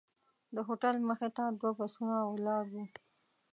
[0.55, 2.85] د هوټل مخې ته دوه بسونه ولاړ وو.